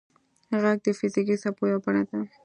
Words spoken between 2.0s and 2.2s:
ده.